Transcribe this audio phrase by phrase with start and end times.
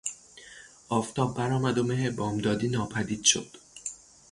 [0.89, 3.47] آفتاب برآمد و مه بامدادی ناپدید شد.